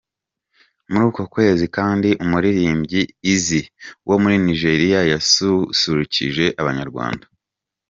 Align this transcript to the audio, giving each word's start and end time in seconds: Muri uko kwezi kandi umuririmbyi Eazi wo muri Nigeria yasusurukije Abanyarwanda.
Muri 0.89 1.03
uko 1.11 1.21
kwezi 1.33 1.65
kandi 1.77 2.09
umuririmbyi 2.23 3.01
Eazi 3.31 3.61
wo 4.07 4.15
muri 4.23 4.35
Nigeria 4.45 4.99
yasusurukije 5.11 6.45
Abanyarwanda. 6.61 7.25